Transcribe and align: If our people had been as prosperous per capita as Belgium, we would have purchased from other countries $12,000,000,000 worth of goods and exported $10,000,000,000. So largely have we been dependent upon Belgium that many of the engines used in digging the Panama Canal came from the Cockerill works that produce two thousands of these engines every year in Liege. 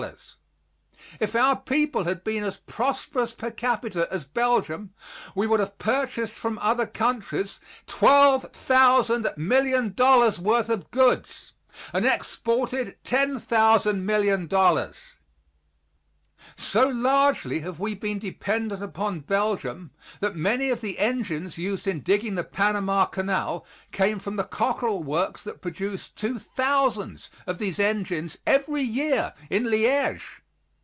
If 1.19 1.35
our 1.35 1.55
people 1.57 2.05
had 2.05 2.23
been 2.23 2.43
as 2.43 2.57
prosperous 2.57 3.35
per 3.35 3.51
capita 3.51 4.07
as 4.09 4.25
Belgium, 4.25 4.95
we 5.35 5.45
would 5.45 5.59
have 5.59 5.77
purchased 5.77 6.39
from 6.39 6.57
other 6.57 6.87
countries 6.87 7.59
$12,000,000,000 7.85 10.39
worth 10.39 10.69
of 10.69 10.89
goods 10.89 11.53
and 11.93 12.03
exported 12.07 12.97
$10,000,000,000. 13.03 15.17
So 16.57 16.87
largely 16.87 17.59
have 17.59 17.79
we 17.79 17.93
been 17.93 18.17
dependent 18.17 18.81
upon 18.81 19.19
Belgium 19.19 19.91
that 20.21 20.35
many 20.35 20.69
of 20.71 20.81
the 20.81 20.97
engines 20.97 21.57
used 21.59 21.85
in 21.87 22.01
digging 22.01 22.33
the 22.33 22.43
Panama 22.43 23.05
Canal 23.05 23.63
came 23.91 24.17
from 24.17 24.37
the 24.37 24.43
Cockerill 24.43 25.03
works 25.03 25.43
that 25.43 25.61
produce 25.61 26.09
two 26.09 26.39
thousands 26.39 27.29
of 27.45 27.59
these 27.59 27.77
engines 27.79 28.39
every 28.47 28.81
year 28.81 29.35
in 29.51 29.69
Liege. 29.69 30.41